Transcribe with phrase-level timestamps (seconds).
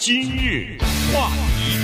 [0.00, 0.78] 今日
[1.12, 1.28] 话
[1.58, 1.76] 题，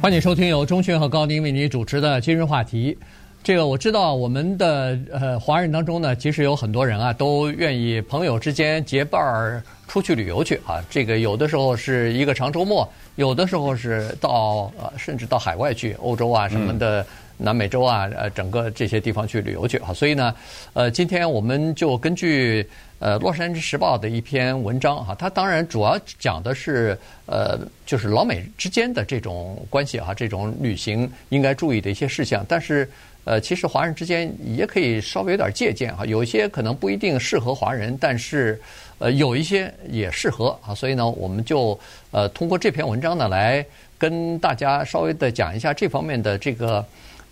[0.00, 2.96] 欢迎收听由钟迅和高宁为您主持的今日话题。
[3.42, 10.82] 这个我知道，我们的呃华人当中呢，其实有很多人啊，都愿意朋友之间结伴儿出去旅游去啊。
[10.88, 17.06] 这个有的时候是一个长周末，有的时候是到呃甚至到海外去，欧洲啊什么的。
[17.38, 20.34] 南美洲啊，呃，整个这些地方去旅游去啊，所以呢，
[20.72, 22.66] 呃，今天我们就根据
[22.98, 32.44] 呃《洛杉矶时报》的一篇文章哈，它当然主要讲的是呃，就是老美之间的这种关系哈，这种旅行应该注意的一些事项。
[32.48, 32.88] 但是
[33.24, 38.58] 呃，其实华人之间也可以稍微有点借鉴哈，有一些可能不一定适合华人，但是
[38.98, 40.74] 呃，有一些也适合啊。
[40.74, 41.78] 所以呢，我们就
[42.12, 43.64] 呃通过这篇文章呢，来
[43.98, 46.82] 跟大家稍微的讲一下这方面的这个。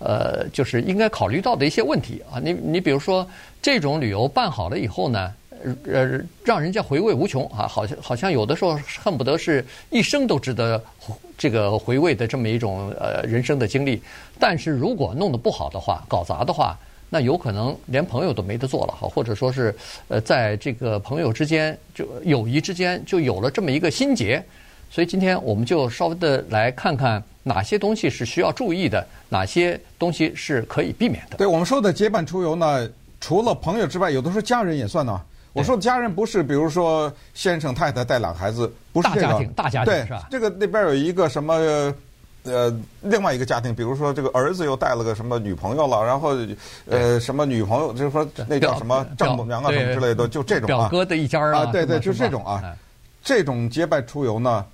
[0.05, 3.27] 呃，就是应该考虑到的一些问题啊，你你比如说
[3.63, 5.33] 这种旅游办好了以后呢，
[5.91, 10.79] 呃，让人家回味无穷啊，好像好像有的时候恨不得是一生都值得
[11.39, 14.03] 这个回味的这么一种呃人生的经历。
[14.39, 19.75] 但是如果弄得不好的话，搞砸的话，那有可能连朋友都没得做了哈，或者说是
[20.09, 24.45] 呃，在这个朋友之间就友谊之间就有了这么一个心结。
[24.95, 27.21] 所以今天我们就稍微的来看看。
[27.47, 29.05] 哪些东西是需要注意的？
[29.29, 31.37] 哪些东西是可以避免的？
[31.37, 32.89] 对我们说的结伴出游呢，
[33.21, 35.21] 除了朋友之外，有的时候家人也算呢。
[35.53, 40.27] 我说的家人不是，比如说先生太太带两个孩子，不是这个大家庭，大家庭对，是吧？
[40.31, 41.55] 这个那边有一个什么
[42.45, 46.35] 呃，另外一个家庭，比如说这个儿子又带了个什么女朋友了，然后
[46.89, 52.75] 呃什么女朋友，就是说那叫什么丈母娘啊什么之类的，就这种表哥的一家啊，对对，就这种啊，
[53.23, 54.65] 这种结伴出游呢，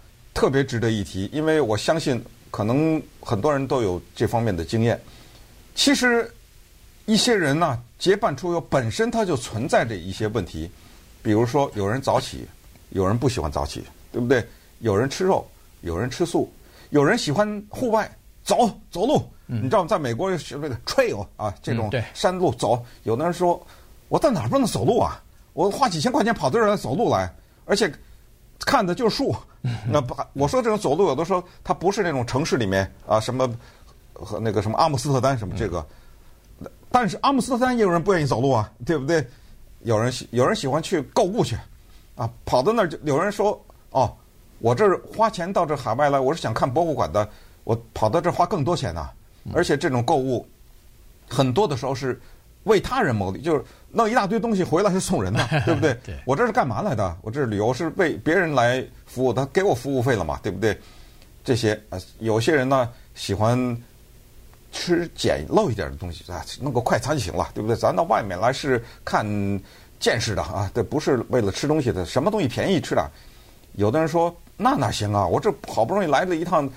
[0.40, 2.24] 特别值得一提，因为我相信。
[2.50, 5.00] 可能很多人都有这方面的经验。
[5.72, 6.28] 其实，
[7.06, 10.68] 一些人呢，结伴出游本身它就存在着一些问题，
[11.22, 12.48] 比如说有人早起，
[12.88, 14.44] 有人不喜欢早起，对不对？
[14.80, 15.48] 有人吃肉，
[15.82, 16.52] 有人吃素，
[16.88, 18.10] 有人喜欢户外
[18.42, 19.22] 走走路。
[19.46, 22.84] 你知道，在美国是那个 trail 啊，这种山路走。
[23.04, 23.64] 有的人说，
[24.08, 25.22] 我在哪儿不能走路啊？
[25.52, 27.32] 我花几千块钱跑这儿来走路来，
[27.64, 27.92] 而且。
[28.66, 29.34] 看的就是树，
[29.88, 33.50] 那不，我说这种走路，有的时候它不是那种城市里面啊，什么
[34.12, 35.84] 和那个什么阿姆斯特丹什么这个，
[36.90, 39.26] 但是阿姆斯特丹也有人不愿意走路啊，对不对？
[39.82, 41.56] 有人喜有人喜欢去购物去，
[42.16, 43.58] 啊，跑到那儿就有人说
[43.90, 44.14] 哦，
[44.58, 47.28] 我这儿花钱到这海外来，我是想看博物馆的，
[47.64, 49.10] 我跑到这儿花更多钱呐，
[49.54, 50.46] 而且这种购物
[51.28, 52.20] 很多的时候是。
[52.64, 55.94] 为他人谋利，就是弄一大堆东西回来是送人的， 对不对？
[56.04, 57.16] 对，我这是干嘛来的？
[57.22, 60.78] 我这是旅游，是为别人来服务，他给我服务费了嘛，对不对？
[61.42, 63.76] 这些呃，有些人呢喜欢
[64.70, 67.74] 吃简陋一点的东西啊，弄个快餐就行了，对不对？
[67.74, 69.24] 咱到外面来是看
[69.98, 73.10] 见识的啊，这不是为了吃东西的，什么东西便宜吃的？
[73.76, 75.26] 有的人说那哪行啊？
[75.26, 76.68] 我这好不容易来了一趟。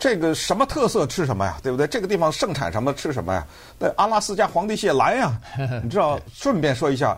[0.00, 1.58] 这个什么特色吃什么呀？
[1.62, 1.86] 对不对？
[1.86, 3.46] 这个地方盛产什么吃什么呀？
[3.78, 5.38] 那阿拉斯加皇帝蟹来呀！
[5.84, 6.18] 你知道？
[6.32, 7.16] 顺便说一下，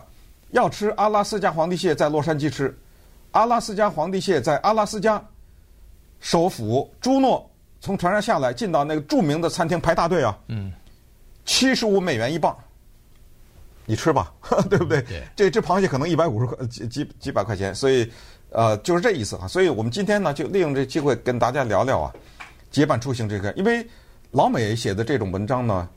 [0.51, 2.77] 要吃阿拉斯加皇帝蟹，在洛杉矶吃。
[3.31, 5.19] 阿拉斯加皇帝蟹在阿拉斯加
[6.19, 7.49] 首府朱诺，
[7.79, 10.37] 从船上下来，进到那个著名的餐厅排大队啊。
[10.49, 10.71] 嗯。
[11.45, 12.53] 七十五美元一磅，
[13.85, 14.31] 你吃吧，
[14.69, 15.01] 对不对？
[15.03, 15.23] 对。
[15.35, 18.11] 这只螃蟹可能一百五十块几几几百块钱，所以
[18.51, 19.47] 呃就是这意思啊。
[19.47, 22.13] 所以我们今天呢，就利用这机会跟大家聊聊啊。
[22.73, 23.87] 结伴出行这个，因为
[24.31, 25.87] 老美写的这种文章呢，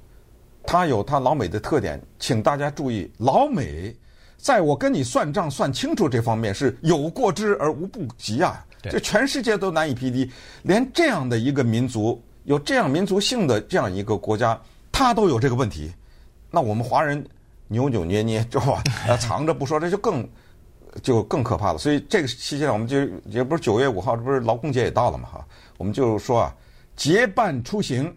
[0.62, 3.96] 它有它老美的特点，请大家注意，老美
[4.36, 10.30] 在我跟你算账算清楚这方面是有过之而无不及啊，这全世界都难以匹敌，
[10.64, 14.60] 连这样的一个民族，有这样民族性的这样一个国家，
[14.92, 15.90] 他都有这个问题，
[16.50, 17.26] 那我们华人
[17.68, 18.82] 扭扭捏捏，知道吧？
[19.16, 20.28] 藏着不说，这就更
[21.02, 21.78] 就更可怕了。
[21.78, 22.98] 所以这个期间，我们就
[23.30, 25.26] 也不是九月五号，这不是劳工节也到了嘛？
[25.26, 25.46] 哈，
[25.78, 26.54] 我们就说啊。
[26.96, 28.12] 结伴出行，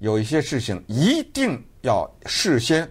[0.00, 2.88] 有一些事情一定要事先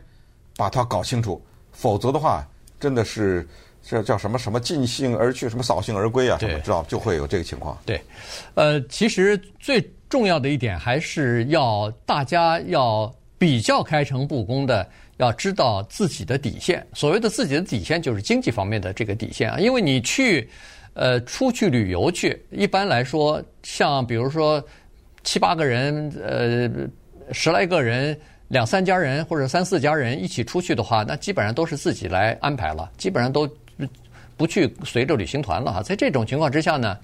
[0.56, 1.40] 把它搞清楚，
[1.72, 2.44] 否则的话，
[2.80, 3.48] 真的是
[3.84, 7.78] 这叫什么什么尽兴而去，什么扫兴而归啊，什么知道就会有这个情况。
[7.86, 8.02] 对，
[8.56, 9.80] 呃，其实最
[10.10, 16.86] 重要的一点还是要大家要比较开诚布公的，要知道自己的底线。
[16.94, 20.50] 所谓的自己的底线，就是经济方面的这个底线啊，因为你去
[20.94, 24.62] 呃出去旅游去，一般来说，像比如说。
[25.28, 33.46] 七八个人，呃，十来个人，两三家人或者三四家人一起出去的话，那基本上都是自己来安排了，基本上都
[34.38, 35.84] 不去随着旅行团了哈。
[35.84, 36.98] 在这种情况之下呢，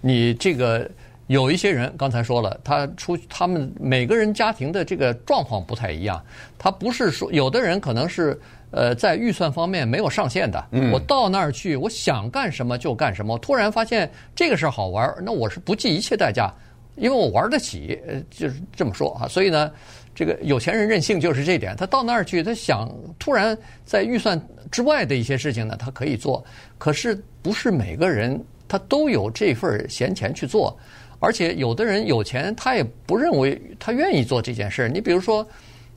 [0.00, 0.88] 你这个
[1.26, 6.24] 有一些人刚才说了，他出他们每个人家庭的这个状况不太一样，
[6.56, 10.64] 他不是说有的人可能是呃，在预算方面没有上限的。
[10.70, 13.36] 嗯我到那儿去，我想干什么就干什么。
[13.38, 16.54] 突然发现这个事儿好玩儿，那我是不计一切代价，
[16.96, 19.28] 因为我玩得起，呃，就是这么说啊。
[19.28, 19.70] 所以呢，
[20.14, 21.74] 这个有钱人任性就是这点。
[21.76, 26.44] 他到那儿去，他想突然在预算之外的一些事情呢，他可以做。
[26.78, 30.76] 可是不是每个人他都有这份闲钱去做。
[31.20, 34.90] 而且有的人有钱，他也不认为他愿意做这件事。
[34.90, 35.46] 你比如说，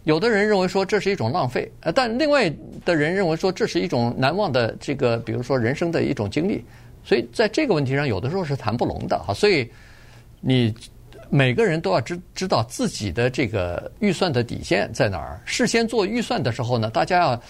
[0.05, 2.49] 有的人认为说这是一种浪费，呃，但另外
[2.85, 6.63] 的人认为说这是一种难忘的这个，比如说人生的一种经历。
[7.03, 9.33] 所以在这个问题上，有的时候是谈不拢的哈。
[9.33, 9.69] 所以
[10.39, 10.73] 你
[11.29, 15.41] 每个人都要知知道自己的这个预算的底线在哪儿。
[15.45, 17.41] 事先做预算的时候呢，大家要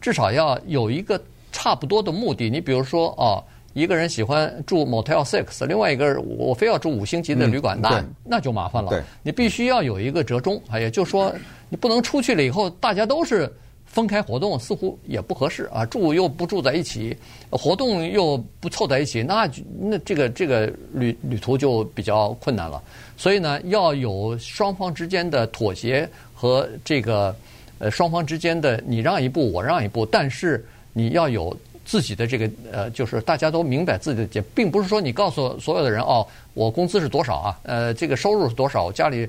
[0.00, 1.20] 至少要有一个
[1.52, 2.50] 差不多的目的。
[2.50, 3.42] 你比如说哦。
[3.74, 8.04] 一个人喜欢住 Motel Six，另外一个我非要住五星级的旅馆，嗯、那
[8.36, 9.04] 那就麻烦了。
[9.20, 11.34] 你必须要有一个折中，哎，也就是说，
[11.68, 13.52] 你不能出去了以后大家都是
[13.94, 15.86] 分开活动，似乎也不合适啊。
[15.86, 17.16] 住又不住在一起，
[17.50, 19.48] 活动又不凑在一起，那
[19.78, 22.82] 那这个这个旅旅途就比较困难了。
[23.16, 27.34] 所以呢，要有双方之间的妥协和这个
[27.78, 31.56] 呃双方之间的你让一步我让一步，但是你要有。
[31.86, 39.28] 自己的这个呃，就是大家都明白自己的解，并不是说你告诉所有的人哦，我工资是多少啊，呃，这个收入是多少，我家里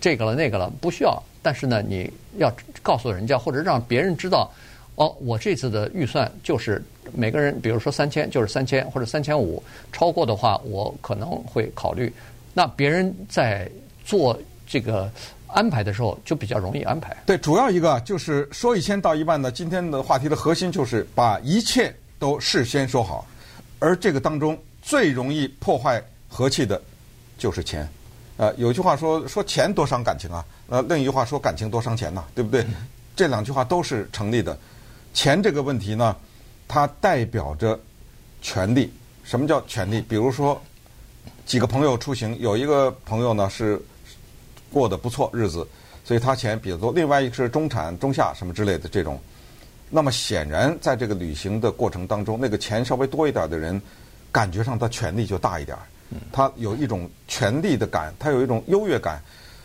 [0.00, 1.22] 这个了那个了，不需要。
[1.42, 2.52] 但是呢，你要
[2.82, 4.50] 告诉人家或者让别人知道，
[4.94, 6.82] 哦，我这次的预算就是
[7.12, 9.62] 每个人，比如说三千就是三千或者三千五，
[9.92, 12.12] 超过的话我可能会考虑。
[12.52, 13.70] 那别人在
[14.04, 15.10] 做这个。
[15.46, 17.16] 安排的时候就比较容易安排。
[17.24, 19.52] 对，主要一个就是说一千道一万的。
[19.52, 23.24] 今天的话题的核心就是把一切都事先说好，
[23.78, 26.82] 而这个当中最容易破坏和气的，
[27.38, 27.88] 就是钱。
[28.36, 32.62] 呃，有句话说说钱多伤感情啊，呃，另一句话说感情多伤钱呐、啊，对不对？
[32.62, 32.74] 嗯、
[33.14, 34.56] 这两句话都是成立的。
[35.12, 36.16] 钱这个问题呢，
[36.66, 37.78] 它代表着
[38.42, 38.92] 权利。
[39.22, 40.00] 什么叫权利？
[40.00, 40.60] 比如说
[41.46, 43.80] 几个朋友出行，有一个朋友呢是。
[44.72, 45.64] 过得不错日子，
[46.04, 46.90] 所以他钱比较多。
[46.92, 49.20] 另外一个是中产、中下什么之类的这种。
[49.88, 53.80] 那么显然，在这个旅行的过程当中，那个钱稍微多一点的人，
[54.32, 55.78] 感觉上他权力就大一点，
[56.32, 59.22] 他有一种权力的感，他有一种优越感。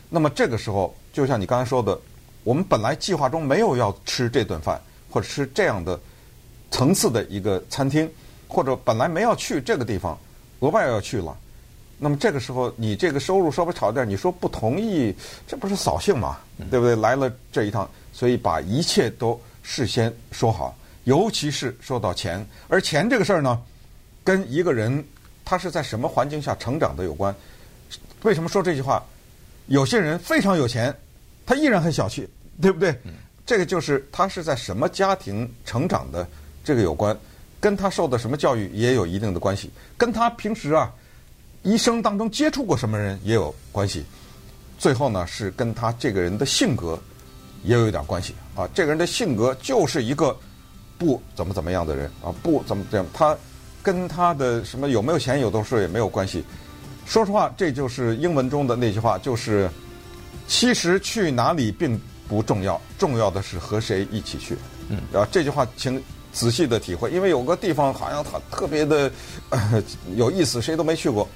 [0.10, 2.00] 那么这个时候，就像你刚才说的，
[2.44, 6.00] 我们本来计划中没有要吃这顿饭，或者吃这样的
[6.72, 8.10] 层次的一个餐厅，
[8.48, 10.18] 或者本来没要去这个地方，
[10.60, 11.38] 额外要去了。
[12.01, 15.13] 那么这个时候，你这个收入稍微少点，你说不同意，
[15.46, 16.40] 这不是扫兴吗？
[16.72, 16.96] 对不对？
[16.96, 20.74] 来了这一趟，所以把一切都事先说好，
[21.04, 23.62] 尤其是说到钱，而钱这个事儿呢，
[24.24, 25.06] 跟一个人
[25.50, 27.36] 他是在什么环境下成长的有关。
[28.22, 29.04] 为什么说这句话？
[29.66, 30.96] 有些人非常有钱，
[31.44, 32.30] 他依然很小气，
[32.62, 32.96] 对不对？
[33.48, 36.28] 这个就是他是在什么家庭成长的，
[36.63, 37.18] 这个有关，
[37.60, 40.94] 跟他受的什么教育也有一定的关系，跟他平时啊。
[41.63, 44.06] 一生当中接触过什么人也有关系，
[44.78, 46.98] 最后呢是跟他这个人的性格
[47.63, 48.69] 也有一点关系啊。
[48.72, 50.38] 这个人的性格就是一个
[51.00, 53.06] 不怎么怎么样的人啊，不怎么这样。
[53.13, 53.36] 他
[53.81, 56.44] 跟他的什么有没有钱，有的时候也没有关系。
[57.06, 59.70] 说实话，这就是英文中的那句话，就是
[60.48, 64.56] 其实去哪里并不重要，重要的是和谁一起去。
[64.90, 69.12] 嗯，啊，这句话请仔细的体会，因为有个地方好像他特别的
[69.50, 69.84] 呃
[70.16, 71.28] 有意思，谁都没去过。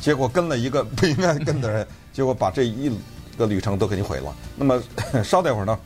[0.00, 2.90] 结果跟了一个不应该跟的人，结果把这一
[3.38, 4.34] 个旅程都给你毁了。
[4.56, 4.82] 那么
[5.22, 5.78] 稍待会儿呢，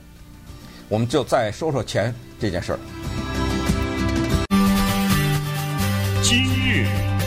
[0.89, 2.79] 我们就再说说钱这件事儿。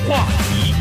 [0.09, 0.73] 话题，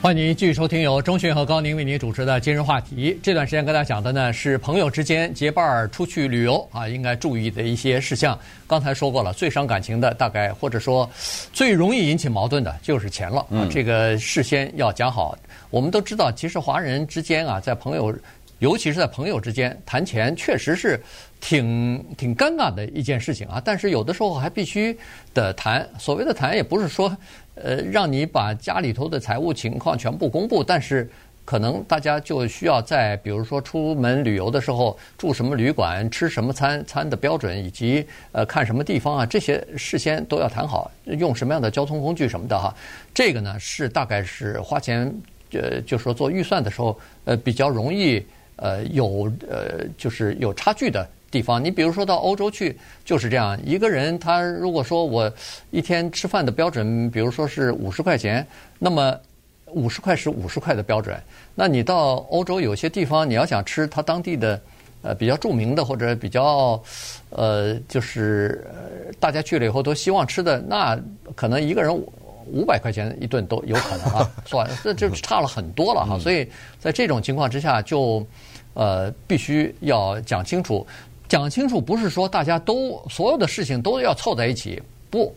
[0.00, 3.12] 欢迎您继续收听由钟迅和高宁为您主持的《今日话题》。
[3.20, 8.38] 这段时间跟大家讲的呢是朋友之间结伴出去旅游啊，应该注意的一些事项。
[8.68, 11.10] 刚才说过了，最伤感情的大概或者说
[11.52, 13.66] 最容易引起矛盾的就是钱了啊。
[13.68, 15.36] 这个事先要讲好。
[15.70, 18.16] 我们都知道，其实华人之间啊，在朋友，
[18.60, 21.02] 尤其是在朋友之间谈钱，确实是
[21.40, 23.60] 挺挺尴尬的一件事情啊。
[23.64, 24.96] 但是有的时候还必须
[25.34, 25.88] 的谈。
[25.98, 27.16] 所谓的谈，也不是说。
[27.60, 31.10] 呃，让你把家里头的财务情况全部公布，但是
[31.44, 42.72] 可能大家就需要在，比如说出门旅游的时候住什么旅馆、吃什么餐餐的标准，以及呃看什么地方啊，这些事先都要谈好，用什么样的交通工具什么的哈。
[43.12, 45.12] 这个呢是大概是花钱，
[45.50, 51.04] 呃，就说做预算的时候，呃，比较容易呃有呃就是有差距的。
[51.30, 55.30] 地方，你比如说到欧洲去就是这样，一个人他如果说我
[55.70, 58.46] 一天吃饭的标准，比如说是五十块钱，
[58.78, 59.14] 那么
[59.72, 61.14] 五十块是五十块的标准。
[61.54, 64.58] 那你到欧洲有些地方，你要想吃他当地的
[65.02, 66.80] 呃比较著名的或者比较
[67.30, 68.66] 呃就是
[69.20, 70.98] 大家去了以后都希望吃的，那
[71.34, 71.94] 可能一个人
[72.50, 76.18] 五百块钱一顿都有可能啊， 算这就差了很多了哈。
[76.18, 76.48] 所以
[76.80, 78.26] 在这种情况之下，就
[78.72, 80.86] 呃必须要讲清楚，
[81.28, 85.34] 讲清楚不是说大家都所有的事情都要凑在一起，不。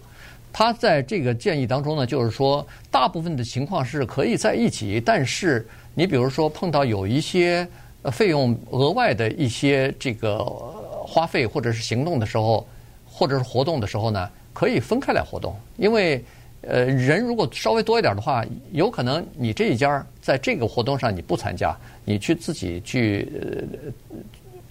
[0.54, 7.66] 他在这个建议当中呢，就是说，大部分的情况是可以在一起，但是你比如说碰到有一些
[8.12, 12.68] 费用额外的一些这个花费或者是行动的时候，
[13.06, 15.56] 或者是活动的时候呢，可以分开来活动。
[15.78, 16.22] 因为
[16.64, 24.18] 呃，人如果稍微多一点的话，有可能你这一家在这个活动上你不参加，你去自己去呃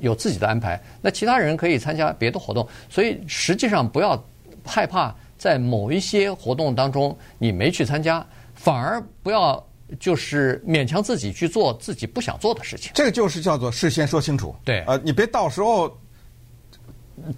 [0.01, 2.67] 有自己的安排，那其他人可以参加别的活动。
[2.89, 4.23] 所以实际上不要
[4.65, 5.15] 害怕。
[5.41, 8.23] 在某一些活动当中，你没去参加，
[8.55, 9.67] 反而不要
[9.99, 12.93] 就是勉强自己去做自己不想做的事情。
[12.95, 14.55] 这个就是叫做事先说清楚。
[14.67, 15.99] 对，呃，你别到时候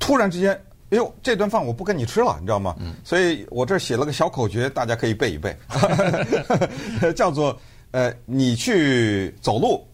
[0.00, 0.52] 突然之间，
[0.90, 2.74] 哎呦，这顿饭我不跟你吃了，你知道吗？
[2.80, 2.92] 嗯。
[3.04, 5.56] 所以我这写了个小口诀，大家可以背一背，
[7.14, 7.56] 叫做
[7.92, 9.86] 呃，你去走路，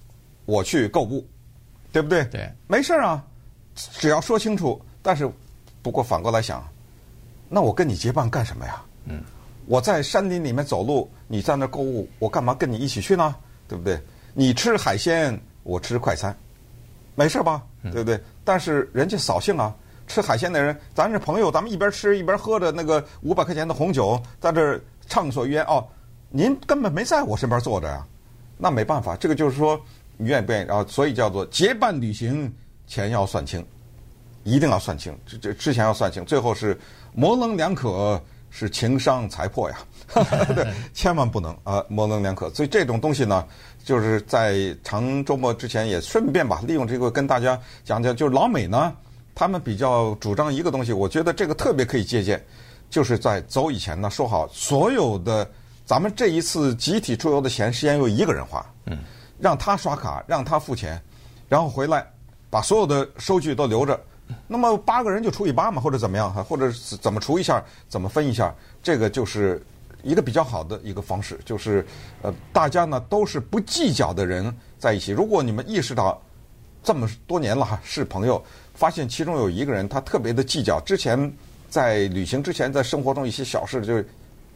[0.46, 1.28] 我去购物，
[1.92, 2.25] 对不对？
[2.26, 2.50] 对。
[2.66, 3.25] 没事啊，
[3.75, 4.80] 只要说清楚。
[5.02, 5.30] 但是，
[5.83, 6.62] 不过反过来想。
[7.49, 8.83] 那我跟你结伴干什么呀？
[9.07, 9.23] 嗯，
[9.66, 13.35] 我在山林里面走路，你在那购物，我干嘛跟你一起去呢？
[13.66, 13.99] 对不对？
[14.35, 16.37] 你吃海鲜，我吃快餐，
[17.14, 17.62] 没事吧？
[17.85, 18.21] 对不对？
[18.45, 19.75] 但是人家扫兴啊，
[20.07, 25.87] 吃海鲜的人，咱是朋友，咱们一边吃一边喝着那个五百块钱的红酒，在这儿畅所欲言哦。
[26.28, 28.04] 您根本没在我身边坐着呀，
[28.59, 29.80] 那没办法，这个就是说
[30.18, 32.52] 你愿不愿意，然后所以叫做结伴旅行，
[32.87, 33.64] 钱要算清，
[34.44, 36.78] 一定要算清，这这之前要算清，最后是。
[37.14, 39.78] 模棱两可是情伤财破呀，
[40.54, 41.84] 对，千万不能啊！
[41.88, 43.44] 模棱两可，所以这种东西呢，
[43.82, 48.94] 就是在长周末之前也顺便吧，利用这个跟大家讲讲，就是老美呢，
[49.34, 52.40] 他们比较主张一个东西，我觉得这个特别可以借鉴，
[52.88, 55.50] 就是在走以前呢，说好所有的
[55.84, 58.98] 咱们这一次集体出游的钱，先由一个人花，嗯，
[59.38, 61.00] 让他刷卡，让他付钱，
[61.49, 62.07] 然后回来
[62.50, 63.99] 把所有的收据都留着。
[64.47, 69.64] 那么八个人就除以八嘛，或者怎么样哈，或者是怎么除一下，怎么分一下，这个就是
[70.02, 71.87] 一个比较好的一个方式，就是
[72.21, 75.12] 呃，大家呢都是不计较的人在一起。
[75.12, 76.21] 如果你们意识到
[76.83, 81.33] 这么多年了哈，是朋友，发现其中有一个人他特别的计较，之前
[81.71, 84.02] 在旅行之前，在生活中一些小事就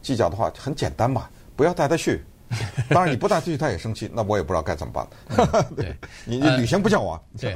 [0.03, 2.23] 计较的话，很简单嘛，不要带他去。
[2.89, 5.07] 当然你不带他去，他也生气，那我也不知道该怎么办。
[5.75, 5.95] 对，
[6.25, 7.21] 你你旅行不叫我。
[7.39, 7.55] 对，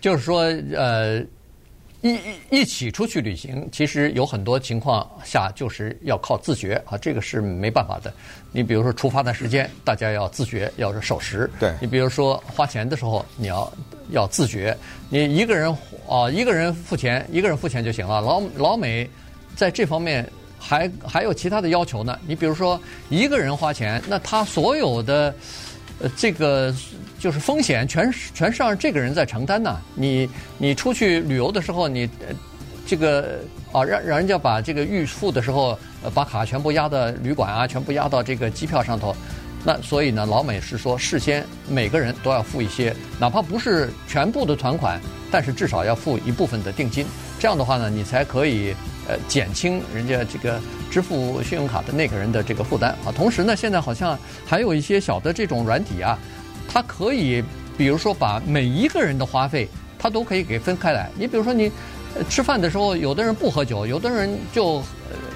[0.00, 0.42] 就是说
[0.76, 1.24] 呃。
[2.00, 2.16] 一
[2.48, 8.14] 一起出去旅行，其实有很多情况下就是要靠自觉啊，这个是没办法的。
[8.52, 11.50] 你比如说出发的时间，大家要自觉，要是守时。
[11.58, 11.74] 对。
[11.80, 13.72] 你比如说花钱的时候，你要
[14.10, 14.78] 要自觉。
[15.08, 15.76] 你一个人
[16.08, 18.20] 啊，一个人付钱，一个人付钱就行了。
[18.20, 19.10] 老老美
[19.56, 20.24] 在这方面
[20.58, 22.18] 还还有其他的要求呢。
[22.26, 25.34] 你比如说一个人花钱，那他所有的
[26.00, 26.74] 呃这个。
[27.18, 29.76] 就是风险全全是让这个人在承担呐。
[29.96, 32.08] 你你出去旅游的时候，你
[32.86, 33.40] 这个
[33.72, 35.76] 啊让让人家把这个预付的时候，
[36.14, 39.16] 把卡全部压到旅馆啊，全部压到这个机票上头。
[39.64, 47.04] 那所以呢，老美是说事先每个人都要付一些，哪怕不是全部的团款，但是至少要付一部分的定金。
[47.40, 48.76] 这样的话呢，你才可以
[49.08, 50.60] 呃减轻人家这个
[50.90, 53.10] 支付信用卡的那个人的这个负担啊。
[53.10, 56.16] 同时呢，现在好像还有一些小的这种软体啊。
[56.70, 57.42] 它可以，
[57.78, 59.66] 比如说把每一个人的花费，
[59.98, 61.10] 它都可以给分开来。
[61.16, 61.72] 你比如说你
[62.28, 64.82] 吃饭的时候，有的人不喝酒，有的人就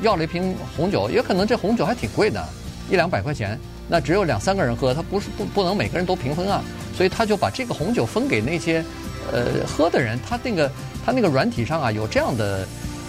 [0.02, 2.46] 要了一瓶红酒，也可能这红酒还挺贵的，
[2.90, 6.62] 一两百块钱，那只有两三个人喝，他不是不不能每个人都平分啊。
[6.94, 8.84] 所以他就把这个红酒分给那些
[9.32, 10.70] 呃喝的人，他那个
[11.06, 12.68] 他那个软体上啊有这样的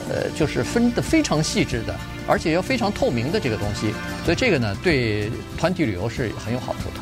[0.09, 1.95] 呃就是分的非常细致的，
[2.27, 3.93] 而且要非常透明的这个东西，
[4.23, 7.01] 所以这个呢对团体旅游是很有好处的。